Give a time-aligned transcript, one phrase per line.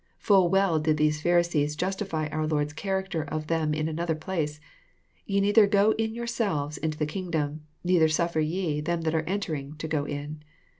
[0.17, 4.59] Full well did these Pharisees justify our Lord's character of them In another place:
[4.93, 9.75] '< Ye neither go in yourselves into the kingdom: neither suffer ye them that are entering
[9.75, 10.41] to go in."